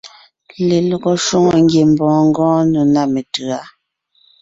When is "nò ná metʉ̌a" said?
2.73-3.59